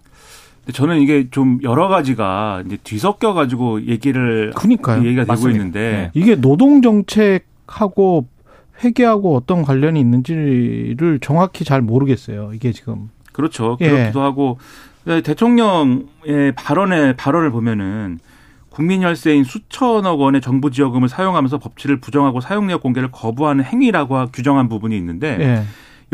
저는 0.72 1.00
이게 1.00 1.28
좀 1.30 1.58
여러 1.62 1.88
가지가 1.88 2.62
이제 2.66 2.78
뒤섞여 2.84 3.32
가지고 3.32 3.86
얘기를 3.86 4.52
그러니까요. 4.54 5.04
얘기가 5.04 5.22
되고 5.22 5.32
맞습니다. 5.32 5.58
있는데 5.58 5.80
네. 5.80 6.10
이게 6.14 6.36
노동 6.36 6.82
정책하고 6.82 8.26
회계하고 8.82 9.36
어떤 9.36 9.62
관련이 9.62 10.00
있는지를 10.00 11.18
정확히 11.20 11.64
잘 11.64 11.82
모르겠어요. 11.82 12.52
이게 12.54 12.72
지금 12.72 13.10
그렇죠. 13.32 13.76
예. 13.80 13.88
그렇기도 13.88 14.22
하고 14.22 14.58
네, 15.04 15.22
대통령의 15.22 16.52
발언의 16.56 17.16
발언을 17.16 17.50
보면은 17.50 18.18
국민 18.80 19.02
혈세인 19.02 19.44
수천억 19.44 20.20
원의 20.20 20.40
정부 20.40 20.70
지원금을 20.70 21.10
사용하면서 21.10 21.58
법치를 21.58 22.00
부정하고 22.00 22.40
사용 22.40 22.66
내역 22.66 22.82
공개를 22.82 23.10
거부하는 23.12 23.62
행위라고 23.62 24.28
규정한 24.32 24.70
부분이 24.70 24.96
있는데 24.96 25.36
예. 25.38 25.64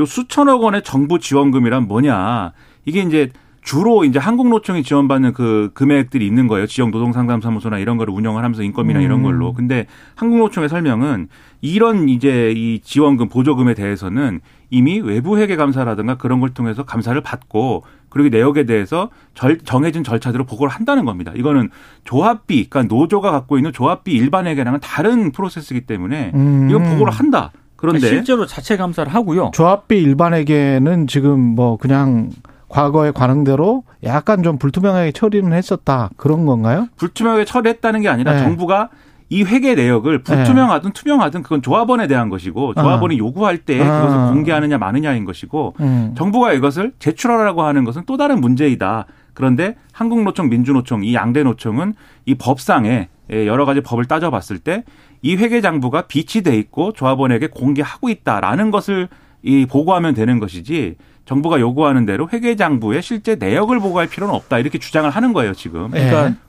요 0.01 0.05
수천억 0.05 0.65
원의 0.65 0.83
정부 0.83 1.21
지원금이란 1.21 1.87
뭐냐? 1.87 2.55
이게 2.85 3.03
이제 3.03 3.31
주로 3.63 4.05
이제 4.05 4.19
한국노총이 4.19 4.83
지원받는 4.83 5.33
그 5.33 5.71
금액들이 5.75 6.27
있는 6.27 6.49
거예요. 6.49 6.67
지역 6.67 6.91
노동상담사무소나 6.91 7.79
이런 7.79 7.99
거를 7.99 8.13
운영을 8.13 8.43
하면서 8.43 8.65
인건비나 8.65 9.01
이런 9.01 9.21
음. 9.21 9.23
걸로. 9.23 9.53
근데 9.53 9.87
한국노총의 10.17 10.69
설명은 10.69 11.29
이런 11.61 12.09
이제 12.09 12.53
이 12.57 12.81
지원금 12.81 13.29
보조금에 13.29 13.75
대해서는 13.75 14.41
이미 14.71 14.99
외부 14.99 15.39
회계 15.39 15.55
감사라든가 15.55 16.17
그런 16.17 16.41
걸 16.41 16.51
통해서 16.51 16.85
감사를 16.85 17.21
받고 17.21 17.85
그리고 18.09 18.29
내역에 18.29 18.65
대해서 18.65 19.11
절, 19.35 19.59
정해진 19.59 20.05
절차대로 20.05 20.45
보고를 20.45 20.71
한다는 20.71 21.05
겁니다. 21.05 21.33
이거는 21.35 21.71
조합비, 22.05 22.69
그러니까 22.71 22.95
노조가 22.95 23.31
갖고 23.31 23.59
있는 23.59 23.73
조합비 23.73 24.13
일반 24.13 24.47
회계랑은 24.47 24.81
다른 24.81 25.33
프로세스이기 25.33 25.87
때문에 25.87 26.33
음. 26.35 26.69
이건 26.71 26.85
보고를 26.85 27.13
한다. 27.13 27.53
그런데 27.77 28.01
실제로 28.01 28.47
자체 28.47 28.77
감사를 28.77 29.13
하고요. 29.13 29.51
조합비 29.53 29.99
일반에게는 29.99 31.07
지금 31.07 31.41
뭐 31.41 31.77
그냥 31.77 32.31
과거의 32.69 33.13
관행대로 33.13 33.85
약간 34.03 34.43
좀 34.43 34.59
불투명하게 34.59 35.13
처리는 35.13 35.53
했었다 35.53 36.11
그런 36.17 36.47
건가요? 36.47 36.89
불투명하게 36.97 37.45
처리했다는 37.45 38.03
게 38.03 38.09
아니라 38.09 38.33
네. 38.33 38.39
정부가 38.41 38.89
이 39.29 39.43
회계 39.43 39.75
내역을 39.75 40.23
불투명하든 40.23 40.93
투명하든 40.93 41.43
그건 41.43 41.63
조합원에 41.63 42.07
대한 42.07 42.29
것이고 42.29 42.75
조합원이 42.75 43.19
요구할 43.19 43.59
때 43.59 43.81
아. 43.81 44.01
그것을 44.01 44.17
공개하느냐 44.35 44.79
마느냐인 44.79 45.25
것이고 45.25 45.75
음. 45.81 46.15
정부가 46.17 46.53
이것을 46.53 46.93
제출하라고 46.99 47.63
하는 47.63 47.85
것은 47.85 48.03
또 48.07 48.17
다른 48.17 48.41
문제이다. 48.41 49.07
그런데 49.35 49.77
한국노총, 49.93 50.49
민주노총 50.49 51.05
이 51.05 51.15
양대 51.15 51.43
노총은 51.43 51.95
이 52.25 52.35
법상에 52.37 53.09
여러 53.31 53.65
가지 53.65 53.81
법을 53.81 54.05
따져봤을 54.05 54.59
때 54.59 54.85
이 55.23 55.37
회계장부가 55.37 56.03
비치돼 56.03 56.57
있고 56.59 56.93
조합원에게 56.93 57.49
공개하고 57.49 58.09
있다라는 58.09 58.71
것을 58.71 59.09
이 59.43 59.67
보고하면 59.67 60.15
되는 60.15 60.39
것이지 60.39 60.97
정부가 61.25 61.59
요구하는 61.59 62.07
대로 62.07 62.29
회계장부의 62.33 63.03
실제 63.03 63.35
내역을 63.35 63.81
보고할 63.81 64.09
필요는 64.09 64.33
없다 64.33 64.59
이렇게 64.61 64.79
주장을 64.79 65.09
하는 65.11 65.33
거예요 65.33 65.53
지금. 65.53 65.91
예. 65.97 66.09
그러니까 66.09 66.41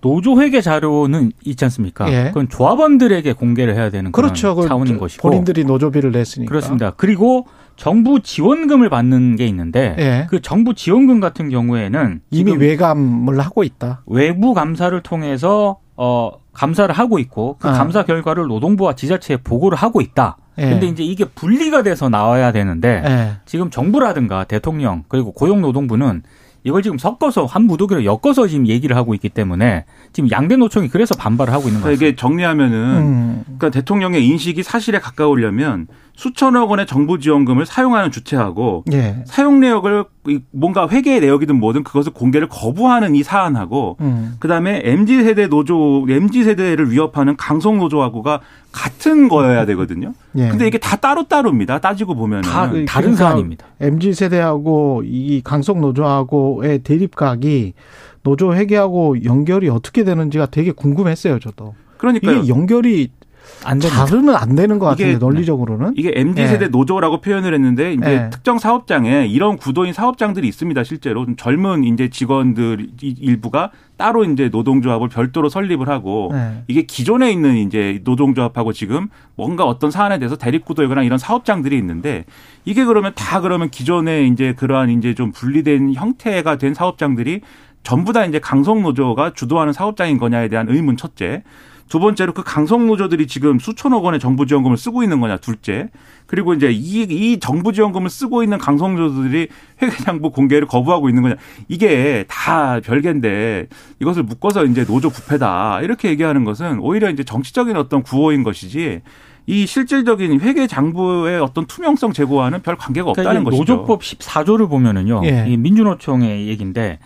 노조 0.00 0.40
회계 0.40 0.60
자료는 0.60 1.32
있지 1.44 1.64
않습니까? 1.64 2.10
예. 2.12 2.24
그건 2.28 2.48
조합원들에게 2.48 3.32
공개를 3.34 3.74
해야 3.74 3.90
되는 3.90 4.12
그런 4.12 4.30
그렇죠. 4.30 4.54
그 4.54 4.66
차원인 4.66 4.98
것이고 4.98 5.22
본인들이 5.22 5.64
노조비를 5.64 6.12
냈으니까. 6.12 6.48
그렇습니다. 6.48 6.92
그리고 6.96 7.46
정부 7.76 8.20
지원금을 8.20 8.90
받는 8.90 9.36
게 9.36 9.46
있는데 9.46 9.96
예. 9.98 10.26
그 10.28 10.40
정부 10.42 10.74
지원금 10.74 11.20
같은 11.20 11.48
경우에는 11.48 12.20
이미 12.30 12.52
외감을 12.52 13.38
하고 13.40 13.64
있다. 13.64 14.02
외부 14.06 14.54
감사를 14.54 14.98
통해서 15.02 15.78
어 15.96 16.32
감사를 16.52 16.94
하고 16.94 17.18
있고 17.18 17.56
그 17.58 17.68
아. 17.68 17.72
감사 17.72 18.04
결과를 18.04 18.46
노동부와 18.46 18.94
지자체에 18.94 19.38
보고를 19.38 19.78
하고 19.78 20.00
있다. 20.00 20.36
예. 20.58 20.70
근데 20.70 20.86
이제 20.86 21.02
이게 21.02 21.24
분리가 21.24 21.82
돼서 21.82 22.08
나와야 22.08 22.52
되는데 22.52 23.02
예. 23.06 23.32
지금 23.46 23.70
정부라든가 23.70 24.44
대통령 24.44 25.04
그리고 25.08 25.32
고용노동부는 25.32 26.22
이걸 26.64 26.82
지금 26.82 26.98
섞어서 26.98 27.46
한 27.46 27.62
무더기로 27.64 28.04
엮어서 28.04 28.46
지금 28.46 28.66
얘기를 28.66 28.96
하고 28.96 29.14
있기 29.14 29.28
때문에 29.30 29.84
지금 30.12 30.30
양대 30.30 30.56
노총이 30.56 30.88
그래서 30.88 31.14
반발을 31.14 31.52
하고 31.52 31.68
있는 31.68 31.80
그러니까 31.80 31.98
거죠. 31.98 32.06
이게 32.06 32.16
정리하면은 32.16 32.76
음. 32.98 33.42
그러니까 33.44 33.70
대통령의 33.70 34.26
인식이 34.26 34.62
사실에 34.62 34.98
가까우려면 34.98 35.86
수천억 36.24 36.70
원의 36.70 36.86
정부 36.86 37.18
지원금을 37.18 37.64
사용하는 37.64 38.10
주체하고 38.10 38.84
예. 38.92 39.24
사용 39.24 39.58
내역을 39.60 40.04
이 40.28 40.40
뭔가 40.50 40.86
회계 40.86 41.18
내역이든 41.18 41.58
뭐든 41.58 41.82
그것을 41.82 42.12
공개를 42.12 42.46
거부하는 42.50 43.14
이 43.14 43.22
사안하고 43.22 43.96
음. 44.02 44.34
그다음에 44.38 44.82
MZ 44.84 45.22
세대 45.24 45.46
노조 45.46 46.04
MZ 46.06 46.44
세대를 46.44 46.90
위협하는 46.90 47.38
강성 47.38 47.78
노조하고가 47.78 48.40
같은 48.70 49.28
거여야 49.30 49.64
되거든요. 49.64 50.12
예. 50.36 50.48
근데 50.50 50.66
이게 50.66 50.76
다 50.76 50.96
따로 50.96 51.26
따로입니다. 51.26 51.78
따지고 51.78 52.14
보면은 52.14 52.42
다 52.42 52.68
그- 52.68 52.84
다른 52.84 53.12
그러니까 53.12 53.16
사안입니다. 53.24 53.66
MZ 53.80 54.12
세대하고 54.12 55.04
이 55.06 55.40
강성 55.42 55.80
노조하고의 55.80 56.80
대립각이 56.80 57.72
노조 58.24 58.54
회계하고 58.54 59.24
연결이 59.24 59.70
어떻게 59.70 60.04
되는지가 60.04 60.48
되게 60.50 60.70
궁금했어요, 60.72 61.38
저도. 61.38 61.74
그러니까 61.96 62.30
이게 62.32 62.48
연결이 62.48 63.08
안. 63.64 63.78
잘은 63.78 64.30
안 64.30 64.54
되는 64.54 64.78
것 64.78 64.86
같은데 64.86 65.10
이게- 65.10 65.18
논리적으로는. 65.18 65.92
이게 65.96 66.12
MZ 66.14 66.42
예. 66.42 66.46
세대 66.46 66.68
노조라고 66.68 67.20
표현을 67.20 67.52
했는데 67.52 67.92
이제 67.92 68.06
예. 68.26 68.30
특정 68.30 68.58
사업장에 68.58 69.26
이런 69.26 69.56
구도인 69.56 69.92
사업장들이 69.92 70.48
있습니다. 70.48 70.82
실제로 70.84 71.24
좀 71.26 71.36
젊은 71.36 71.84
이제 71.84 72.08
직원들 72.08 72.88
이- 73.02 73.14
일부가 73.20 73.70
따로 73.98 74.24
이제 74.24 74.48
노동조합을 74.48 75.08
별도로 75.08 75.50
설립을 75.50 75.88
하고 75.90 76.30
네. 76.32 76.64
이게 76.68 76.82
기존에 76.82 77.30
있는 77.30 77.56
이제 77.56 78.00
노동조합하고 78.04 78.72
지금 78.72 79.08
뭔가 79.36 79.64
어떤 79.66 79.90
사안에 79.90 80.18
대해서 80.18 80.36
대립 80.36 80.64
구도이거나 80.64 81.02
이런 81.02 81.18
사업장들이 81.18 81.76
있는데 81.76 82.24
이게 82.64 82.84
그러면 82.86 83.12
다 83.14 83.40
그러면 83.42 83.68
기존에 83.68 84.24
이제 84.26 84.54
그러한 84.54 84.88
이제 84.88 85.14
좀 85.14 85.32
분리된 85.32 85.92
형태가 85.94 86.56
된 86.56 86.72
사업장들이 86.72 87.42
전부 87.82 88.12
다 88.14 88.24
이제 88.24 88.38
강성 88.38 88.82
노조가 88.82 89.32
주도하는 89.34 89.72
사업장인 89.74 90.16
거냐에 90.18 90.48
대한 90.48 90.68
의문 90.70 90.96
첫째. 90.96 91.42
두 91.90 91.98
번째로 91.98 92.32
그 92.32 92.44
강성 92.44 92.86
노조들이 92.86 93.26
지금 93.26 93.58
수천억 93.58 94.04
원의 94.04 94.20
정부 94.20 94.46
지원금을 94.46 94.76
쓰고 94.76 95.02
있는 95.02 95.20
거냐 95.20 95.38
둘째. 95.38 95.88
그리고 96.26 96.54
이제 96.54 96.70
이, 96.70 97.02
이 97.02 97.40
정부 97.40 97.72
지원금을 97.72 98.08
쓰고 98.08 98.44
있는 98.44 98.58
강성 98.58 98.94
노조들이 98.94 99.48
회계장부 99.82 100.30
공개를 100.30 100.68
거부하고 100.68 101.08
있는 101.08 101.22
거냐. 101.22 101.34
이게 101.66 102.24
다 102.28 102.78
별개인데 102.78 103.66
이것을 103.98 104.22
묶어서 104.22 104.66
이제 104.66 104.84
노조 104.84 105.10
부패다. 105.10 105.80
이렇게 105.82 106.10
얘기하는 106.10 106.44
것은 106.44 106.78
오히려 106.78 107.10
이제 107.10 107.24
정치적인 107.24 107.76
어떤 107.76 108.04
구호인 108.04 108.44
것이지 108.44 109.00
이 109.46 109.66
실질적인 109.66 110.40
회계 110.42 110.68
장부의 110.68 111.40
어떤 111.40 111.66
투명성 111.66 112.12
제고와는 112.12 112.62
별 112.62 112.76
관계가 112.76 113.10
없다는 113.10 113.30
그러니까 113.30 113.50
이 113.50 113.58
것이죠. 113.58 113.72
노조법 113.72 114.02
14조를 114.02 114.68
보면은요. 114.68 115.22
예. 115.24 115.46
이 115.48 115.56
민주노총의 115.56 116.46
얘기인데 116.46 117.00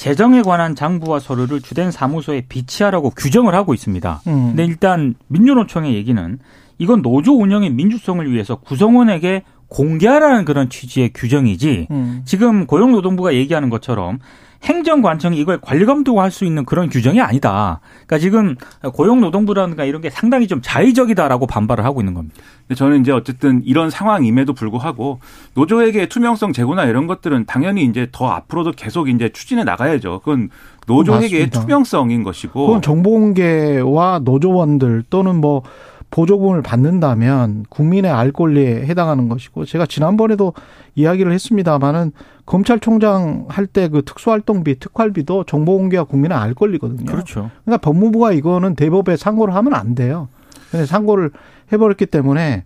재정에 0.00 0.40
관한 0.40 0.74
장부와 0.74 1.20
서류를 1.20 1.60
주된 1.60 1.90
사무소에 1.90 2.44
비치하라고 2.48 3.10
규정을 3.10 3.54
하고 3.54 3.74
있습니다. 3.74 4.22
음. 4.28 4.46
근데 4.46 4.64
일단 4.64 5.14
민주노총의 5.26 5.94
얘기는 5.94 6.38
이건 6.78 7.02
노조 7.02 7.34
운영의 7.38 7.68
민주성을 7.68 8.32
위해서 8.32 8.56
구성원에게 8.56 9.42
공개하라는 9.68 10.46
그런 10.46 10.70
취지의 10.70 11.10
규정이지 11.12 11.88
음. 11.90 12.22
지금 12.24 12.66
고용노동부가 12.66 13.34
얘기하는 13.34 13.68
것처럼 13.68 14.20
행정관청이 14.62 15.38
이걸 15.38 15.58
관리 15.60 15.86
감독할 15.86 16.30
수 16.30 16.44
있는 16.44 16.64
그런 16.64 16.90
규정이 16.90 17.20
아니다. 17.20 17.80
그러니까 18.06 18.18
지금 18.18 18.56
고용노동부라든가 18.92 19.84
이런 19.84 20.02
게 20.02 20.10
상당히 20.10 20.46
좀 20.46 20.60
자의적이다라고 20.62 21.46
반발을 21.46 21.84
하고 21.84 22.00
있는 22.00 22.14
겁니다. 22.14 22.36
저는 22.74 23.00
이제 23.00 23.10
어쨌든 23.10 23.62
이런 23.64 23.90
상황임에도 23.90 24.52
불구하고 24.52 25.20
노조에게 25.54 26.08
투명성 26.08 26.52
제고나 26.52 26.84
이런 26.84 27.06
것들은 27.06 27.46
당연히 27.46 27.84
이제 27.84 28.08
더 28.12 28.28
앞으로도 28.28 28.72
계속 28.72 29.08
이제 29.08 29.30
추진해 29.30 29.64
나가야죠. 29.64 30.20
그건 30.20 30.50
맞습니다. 30.86 31.60
투명성인 31.60 32.22
것이고. 32.22 32.66
그건 32.66 32.82
정보공개와 32.82 34.20
노조원들 34.24 35.04
또는 35.08 35.36
뭐 35.36 35.62
보조금을 36.10 36.62
받는다면 36.62 37.66
국민의 37.68 38.10
알 38.10 38.32
권리에 38.32 38.86
해당하는 38.86 39.28
것이고 39.28 39.64
제가 39.64 39.86
지난번에도 39.86 40.52
이야기를 40.94 41.32
했습니다마는 41.32 42.12
검찰총장 42.46 43.46
할 43.48 43.66
때 43.66 43.88
그 43.88 44.02
특수활동비 44.04 44.80
특활비도 44.80 45.44
정보 45.44 45.78
공개와 45.78 46.04
국민의 46.04 46.36
알 46.36 46.54
권리거든요. 46.54 47.04
그렇죠. 47.04 47.50
그러니까 47.64 47.80
법무부가 47.82 48.32
이거는 48.32 48.74
대법에 48.74 49.16
상고를 49.16 49.54
하면 49.54 49.74
안 49.74 49.94
돼요. 49.94 50.28
근데 50.70 50.86
상고를 50.86 51.30
해버렸기 51.72 52.06
때문에 52.06 52.64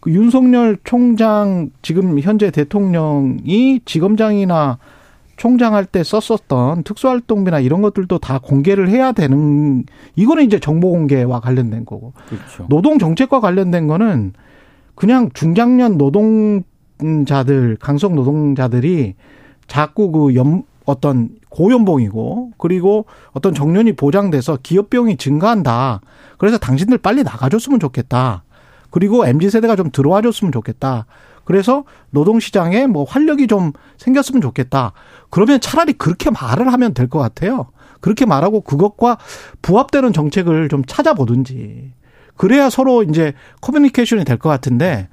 그 0.00 0.12
윤석열 0.12 0.78
총장 0.84 1.70
지금 1.82 2.20
현재 2.20 2.52
대통령이 2.52 3.80
지검장이나 3.84 4.78
총장할 5.38 5.86
때 5.86 6.02
썼었던 6.04 6.82
특수활동비나 6.82 7.60
이런 7.60 7.80
것들도 7.80 8.18
다 8.18 8.38
공개를 8.38 8.88
해야 8.88 9.12
되는 9.12 9.84
이거는 10.16 10.44
이제 10.44 10.58
정보 10.58 10.90
공개와 10.90 11.40
관련된 11.40 11.84
거고 11.84 12.12
그렇죠. 12.28 12.66
노동 12.68 12.98
정책과 12.98 13.40
관련된 13.40 13.86
거는 13.86 14.32
그냥 14.94 15.30
중장년 15.32 15.96
노동자들 15.96 17.76
강성 17.80 18.14
노동자들이 18.16 19.14
자꾸 19.68 20.10
그 20.10 20.34
연, 20.34 20.64
어떤 20.84 21.30
고연봉이고 21.50 22.52
그리고 22.58 23.06
어떤 23.32 23.54
정년이 23.54 23.92
보장돼서 23.92 24.58
기업 24.62 24.90
비용이 24.90 25.16
증가한다. 25.16 26.00
그래서 26.36 26.58
당신들 26.58 26.98
빨리 26.98 27.22
나가줬으면 27.22 27.78
좋겠다. 27.78 28.42
그리고 28.90 29.26
MZ 29.26 29.50
세대가 29.50 29.76
좀 29.76 29.90
들어와 29.92 30.20
줬으면 30.22 30.50
좋겠다. 30.50 31.06
그래서 31.48 31.84
노동시장에 32.10 32.86
뭐 32.86 33.04
활력이 33.04 33.46
좀 33.46 33.72
생겼으면 33.96 34.42
좋겠다. 34.42 34.92
그러면 35.30 35.60
차라리 35.62 35.94
그렇게 35.94 36.28
말을 36.28 36.70
하면 36.70 36.92
될 36.92 37.08
것 37.08 37.18
같아요. 37.20 37.68
그렇게 38.02 38.26
말하고 38.26 38.60
그것과 38.60 39.16
부합되는 39.62 40.12
정책을 40.12 40.68
좀 40.68 40.84
찾아보든지. 40.84 41.90
그래야 42.36 42.68
서로 42.68 43.02
이제 43.02 43.32
커뮤니케이션이 43.62 44.26
될 44.26 44.36
것 44.36 44.50
같은데 44.50 45.08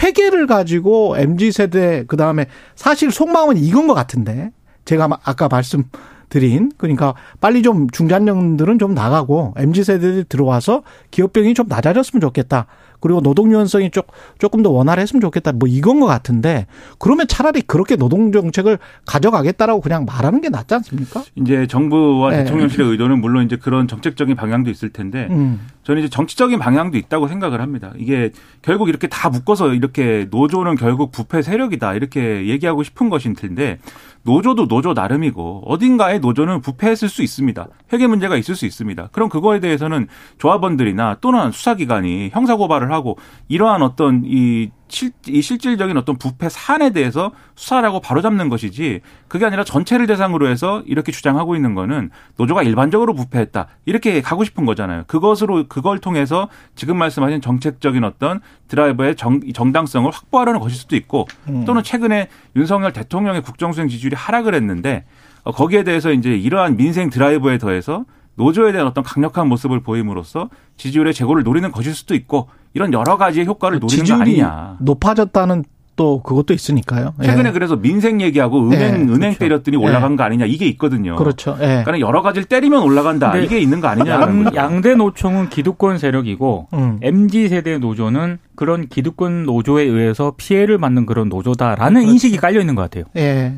회계를 0.00 0.46
가지고 0.46 1.16
MZ 1.18 1.50
세대 1.50 2.04
그다음에 2.06 2.46
사실 2.76 3.10
속마음은 3.10 3.56
이건 3.56 3.88
것 3.88 3.94
같은데 3.94 4.52
제가 4.84 5.08
아까 5.24 5.48
말씀드린 5.48 6.70
그러니까 6.78 7.14
빨리 7.40 7.62
좀 7.64 7.90
중장년들은 7.90 8.78
좀 8.78 8.94
나가고 8.94 9.54
MZ 9.56 9.82
세대들이 9.82 10.24
들어와서 10.28 10.84
기업병이 11.10 11.54
좀 11.54 11.66
낮아졌으면 11.66 12.20
좋겠다. 12.20 12.66
그리고 13.00 13.20
노동 13.20 13.50
유연성이 13.50 13.90
쪽 13.90 14.08
조금 14.38 14.62
더 14.62 14.70
원활했으면 14.70 15.20
좋겠다. 15.20 15.52
뭐 15.52 15.68
이건 15.68 16.00
것 16.00 16.06
같은데 16.06 16.66
그러면 16.98 17.26
차라리 17.26 17.62
그렇게 17.62 17.96
노동 17.96 18.32
정책을 18.32 18.78
가져가겠다라고 19.06 19.80
그냥 19.80 20.04
말하는 20.04 20.40
게 20.40 20.48
낫지 20.48 20.74
않습니까? 20.74 21.22
이제 21.34 21.66
정부와 21.66 22.30
네. 22.30 22.44
대통령실의 22.44 22.88
의도는 22.90 23.20
물론 23.20 23.44
이제 23.44 23.56
그런 23.56 23.88
정책적인 23.88 24.36
방향도 24.36 24.70
있을 24.70 24.90
텐데 24.90 25.28
음. 25.30 25.60
저는 25.82 26.02
이제 26.02 26.10
정치적인 26.10 26.58
방향도 26.58 26.98
있다고 26.98 27.28
생각을 27.28 27.60
합니다. 27.60 27.92
이게 27.96 28.30
결국 28.62 28.88
이렇게 28.88 29.08
다 29.08 29.28
묶어서 29.30 29.74
이렇게 29.74 30.28
노조는 30.30 30.76
결국 30.76 31.10
부패 31.10 31.42
세력이다 31.42 31.94
이렇게 31.94 32.46
얘기하고 32.46 32.82
싶은 32.82 33.08
것인 33.08 33.34
텐데 33.34 33.78
노조도 34.22 34.68
노조 34.68 34.92
나름이고 34.92 35.62
어딘가에 35.66 36.18
노조는 36.18 36.60
부패했을 36.60 37.08
수 37.08 37.22
있습니다. 37.22 37.68
회계 37.92 38.06
문제가 38.06 38.36
있을 38.36 38.54
수 38.54 38.66
있습니다. 38.66 39.08
그럼 39.12 39.28
그거에 39.28 39.60
대해서는 39.60 40.08
조합원들이나 40.38 41.18
또는 41.20 41.50
수사기관이 41.52 42.30
형사고발을 42.32 42.92
하고 42.92 43.16
이러한 43.48 43.82
어떤 43.82 44.22
이 44.24 44.70
실, 44.90 45.12
이 45.26 45.40
실질적인 45.40 45.96
어떤 45.96 46.16
부패 46.16 46.48
사안에 46.48 46.90
대해서 46.90 47.32
수사를 47.54 47.86
하고 47.86 48.00
바로잡는 48.00 48.48
것이지 48.48 49.00
그게 49.28 49.46
아니라 49.46 49.64
전체를 49.64 50.06
대상으로 50.06 50.48
해서 50.48 50.82
이렇게 50.86 51.12
주장하고 51.12 51.56
있는 51.56 51.74
거는 51.74 52.10
노조가 52.36 52.62
일반적으로 52.62 53.14
부패했다 53.14 53.68
이렇게 53.86 54.20
가고 54.20 54.44
싶은 54.44 54.66
거잖아요. 54.66 55.04
그것으로 55.06 55.68
그걸 55.68 55.98
통해서 55.98 56.48
지금 56.74 56.96
말씀하신 56.98 57.40
정책적인 57.40 58.04
어떤 58.04 58.40
드라이버의 58.68 59.16
정, 59.16 59.40
정당성을 59.52 60.10
확보하려는 60.10 60.60
것일 60.60 60.76
수도 60.76 60.96
있고 60.96 61.26
또는 61.66 61.82
최근에 61.82 62.28
윤석열 62.56 62.92
대통령의 62.92 63.42
국정수행 63.42 63.88
지지율이 63.88 64.16
하락을 64.16 64.54
했는데 64.54 65.04
어, 65.42 65.52
거기에 65.52 65.84
대해서 65.84 66.12
이제 66.12 66.34
이러한 66.36 66.76
민생 66.76 67.10
드라이버에 67.10 67.58
더해서 67.58 68.04
노조에 68.40 68.72
대한 68.72 68.86
어떤 68.86 69.04
강력한 69.04 69.48
모습을 69.48 69.80
보임으로써 69.80 70.48
지지율의 70.78 71.12
제고를 71.12 71.42
노리는 71.42 71.70
것일 71.70 71.94
수도 71.94 72.14
있고 72.14 72.48
이런 72.72 72.92
여러 72.94 73.18
가지의 73.18 73.44
효과를 73.46 73.78
노리는 73.80 73.98
거 73.98 74.06
지지율이 74.06 74.42
아니냐. 74.42 74.76
높아졌다는 74.80 75.64
또 75.96 76.22
그것도 76.22 76.54
있으니까요. 76.54 77.12
예. 77.20 77.26
최근에 77.26 77.52
그래서 77.52 77.76
민생 77.76 78.22
얘기하고 78.22 78.68
은행 78.68 78.80
예, 78.80 78.86
은행 78.94 79.18
그렇죠. 79.18 79.38
때렸더니 79.38 79.76
올라간 79.76 80.16
거 80.16 80.22
아니냐 80.22 80.46
이게 80.46 80.64
있거든요. 80.68 81.16
그렇죠. 81.16 81.58
예. 81.60 81.82
그러니까 81.84 82.00
여러 82.00 82.22
가지를 82.22 82.46
때리면 82.46 82.82
올라간다 82.82 83.36
이게 83.36 83.60
있는 83.60 83.80
거 83.80 83.88
아니냐는 83.88 84.44
거죠. 84.44 84.56
양대 84.56 84.94
노총은 84.94 85.50
기득권 85.50 85.98
세력이고 85.98 86.68
음. 86.72 86.98
MZ 87.02 87.48
세대 87.50 87.76
노조는 87.76 88.38
그런 88.54 88.88
기득권 88.88 89.44
노조에 89.44 89.82
의해서 89.82 90.32
피해를 90.38 90.78
받는 90.78 91.04
그런 91.04 91.28
노조다라는 91.28 92.00
그렇죠. 92.00 92.12
인식이 92.12 92.38
깔려 92.38 92.60
있는 92.60 92.74
것 92.76 92.80
같아요. 92.82 93.04
예. 93.16 93.56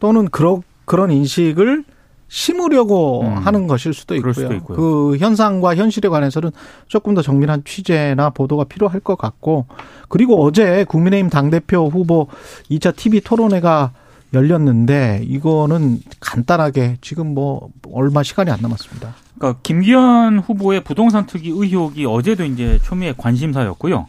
또는 0.00 0.28
그런 0.30 0.62
그런 0.86 1.10
인식을 1.10 1.84
심으려고 2.32 3.20
음. 3.20 3.36
하는 3.36 3.66
것일 3.66 3.92
수도 3.92 4.16
있고요. 4.16 4.32
수도 4.32 4.54
있고요. 4.54 4.74
그 4.74 5.16
현상과 5.18 5.76
현실에 5.76 6.08
관해서는 6.08 6.50
조금 6.88 7.12
더 7.14 7.20
정밀한 7.20 7.62
취재나 7.66 8.30
보도가 8.30 8.64
필요할 8.64 9.00
것 9.00 9.18
같고 9.18 9.66
그리고 10.08 10.42
어제 10.42 10.84
국민의힘 10.84 11.28
당대표 11.28 11.88
후보 11.88 12.28
2차 12.70 12.96
TV 12.96 13.20
토론회가 13.20 13.92
열렸는데 14.32 15.20
이거는 15.24 15.98
간단하게 16.20 16.96
지금 17.02 17.34
뭐 17.34 17.68
얼마 17.92 18.22
시간이 18.22 18.50
안 18.50 18.60
남았습니다. 18.62 19.14
그러니까 19.36 19.60
김기현 19.62 20.38
후보의 20.38 20.84
부동산 20.84 21.26
투기 21.26 21.50
의혹이 21.50 22.06
어제도 22.06 22.46
이제 22.46 22.78
초미의 22.82 23.14
관심사였고요. 23.18 24.06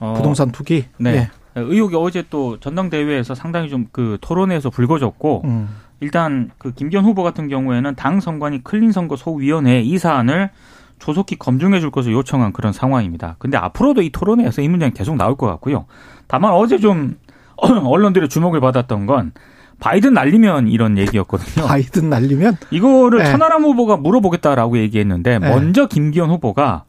어, 0.00 0.14
부동산 0.16 0.50
투기. 0.50 0.86
네. 0.96 1.14
예. 1.14 1.30
의혹이 1.56 1.94
어제 1.96 2.24
또 2.30 2.58
전당대회에서 2.58 3.34
상당히 3.34 3.68
좀 3.68 3.88
그 3.92 4.16
토론회에서 4.22 4.70
불거졌고 4.70 5.42
음. 5.44 5.68
일단 6.00 6.50
그 6.58 6.72
김기현 6.72 7.04
후보 7.04 7.22
같은 7.22 7.48
경우에는 7.48 7.94
당 7.94 8.20
선관위 8.20 8.60
클린 8.62 8.92
선거 8.92 9.16
소위원회 9.16 9.80
이 9.80 9.98
사안을 9.98 10.50
조속히 10.98 11.36
검증해 11.36 11.80
줄 11.80 11.90
것을 11.90 12.12
요청한 12.12 12.52
그런 12.52 12.72
상황입니다. 12.72 13.36
근데 13.38 13.56
앞으로도 13.56 14.02
이 14.02 14.10
토론회에서 14.10 14.62
이 14.62 14.68
문제는 14.68 14.94
계속 14.94 15.16
나올 15.16 15.36
것 15.36 15.46
같고요. 15.46 15.86
다만 16.26 16.52
어제 16.52 16.78
좀 16.78 17.16
언론들의 17.56 18.28
주목을 18.28 18.60
받았던 18.60 19.06
건 19.06 19.32
바이든 19.78 20.14
날리면 20.14 20.68
이런 20.68 20.96
얘기였거든요. 20.96 21.66
바이든 21.66 22.08
날리면 22.08 22.56
이거를 22.70 23.20
네. 23.20 23.30
천하람 23.30 23.62
후보가 23.64 23.98
물어보겠다라고 23.98 24.78
얘기했는데 24.78 25.38
네. 25.38 25.48
먼저 25.50 25.86
김기현 25.86 26.30
후보가 26.30 26.84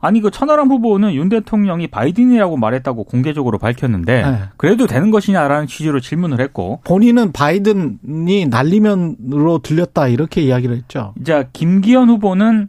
아니 0.00 0.20
그 0.20 0.30
천하람 0.30 0.68
후보는 0.68 1.14
윤 1.14 1.28
대통령이 1.28 1.88
바이든이라고 1.88 2.56
말했다고 2.56 3.04
공개적으로 3.04 3.58
밝혔는데 3.58 4.22
네. 4.22 4.38
그래도 4.56 4.86
되는 4.86 5.10
것이냐라는 5.10 5.66
취지로 5.66 6.00
질문을 6.00 6.40
했고 6.40 6.80
본인은 6.84 7.32
바이든이 7.32 8.46
날리면으로 8.46 9.58
들렸다 9.58 10.08
이렇게 10.08 10.42
이야기를 10.42 10.76
했죠. 10.76 11.14
이제 11.20 11.48
김기현 11.52 12.08
후보는 12.08 12.68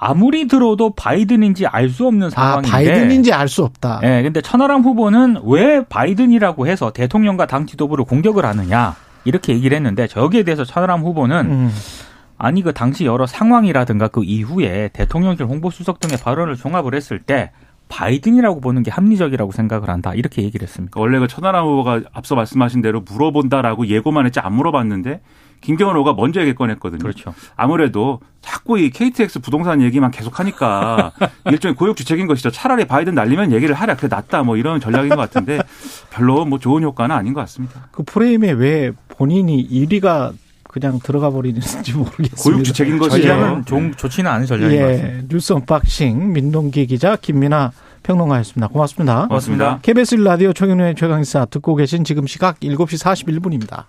아무리 0.00 0.46
들어도 0.46 0.90
바이든인지 0.94 1.66
알 1.66 1.88
수 1.90 2.06
없는 2.06 2.28
아, 2.28 2.30
상황인데 2.30 2.70
바이든인지 2.70 3.32
알 3.32 3.48
수 3.48 3.64
없다. 3.64 4.00
예, 4.04 4.22
근데 4.22 4.40
천하람 4.40 4.82
후보는 4.82 5.40
왜 5.44 5.84
바이든이라고 5.84 6.66
해서 6.68 6.92
대통령과 6.92 7.46
당 7.46 7.66
지도부를 7.66 8.04
공격을 8.04 8.44
하느냐 8.44 8.94
이렇게 9.24 9.54
얘기를 9.54 9.76
했는데 9.76 10.06
저기에 10.06 10.44
대해서 10.44 10.64
천하람 10.64 11.02
후보는 11.02 11.46
음. 11.46 11.70
아니 12.38 12.62
그 12.62 12.72
당시 12.72 13.04
여러 13.04 13.26
상황이라든가 13.26 14.08
그 14.08 14.24
이후에 14.24 14.90
대통령실 14.92 15.46
홍보수석 15.46 16.00
등의 16.00 16.18
발언을 16.18 16.56
종합을 16.56 16.94
했을 16.94 17.18
때 17.18 17.50
바이든이라고 17.88 18.60
보는 18.60 18.82
게 18.82 18.90
합리적이라고 18.90 19.50
생각을 19.50 19.88
한다 19.88 20.14
이렇게 20.14 20.42
얘기를 20.42 20.66
했습니다. 20.66 20.92
그러니까 20.92 21.00
원래 21.00 21.18
그 21.18 21.26
천하람 21.26 21.64
후보가 21.66 22.02
앞서 22.12 22.34
말씀하신 22.34 22.82
대로 22.82 23.00
물어본다라고 23.00 23.86
예고만 23.86 24.26
했지 24.26 24.40
안 24.40 24.54
물어봤는데 24.54 25.20
김경원 25.60 25.96
후보가 25.96 26.14
먼저 26.14 26.40
얘기 26.40 26.54
꺼냈거든요. 26.54 27.00
그렇죠. 27.00 27.34
아무래도 27.56 28.20
자꾸 28.40 28.78
이 28.78 28.90
KTX 28.90 29.40
부동산 29.40 29.82
얘기만 29.82 30.10
계속 30.10 30.38
하니까 30.38 31.12
일종의 31.50 31.74
고육 31.74 31.96
주책인 31.96 32.26
것이죠. 32.26 32.50
차라리 32.50 32.84
바이든 32.84 33.14
날리면 33.14 33.52
얘기를 33.52 33.74
하라. 33.74 33.96
그래 33.96 34.08
낫다. 34.08 34.44
뭐 34.44 34.56
이런 34.56 34.78
전략인 34.80 35.08
것 35.08 35.16
같은데 35.16 35.58
별로 36.10 36.44
뭐 36.44 36.58
좋은 36.58 36.82
효과는 36.82 37.16
아닌 37.16 37.32
것 37.32 37.40
같습니다. 37.40 37.88
그 37.90 38.04
프레임에 38.04 38.52
왜 38.52 38.92
본인이 39.08 39.66
1위가 39.68 40.32
그냥 40.68 41.00
들어가 41.02 41.30
버리는지 41.30 41.92
모르겠습니다. 41.94 42.42
고육지책인 42.42 42.98
것이죠. 42.98 43.26
전략은 43.28 43.64
좀 43.64 43.94
좋지는 43.94 44.30
않은 44.30 44.46
전략인 44.46 44.80
것 44.80 44.86
같습니다. 44.86 45.18
예, 45.18 45.24
뉴스 45.28 45.52
언박싱 45.54 46.32
민동기 46.32 46.86
기자 46.86 47.16
김민하 47.16 47.72
평론가였습니다. 48.02 48.68
고맙습니다. 48.68 49.26
고맙습니다. 49.26 49.80
KBS 49.82 50.16
라디오 50.16 50.52
최경영의 50.52 50.94
최강시사 50.94 51.46
듣고 51.46 51.74
계신 51.74 52.04
지금 52.04 52.26
시각 52.26 52.60
7시 52.60 53.02
41분입니다. 53.02 53.84